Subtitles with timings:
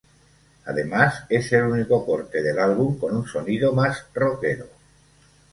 [0.65, 4.65] Además, es el único corte del álbum con un sonido más rockero.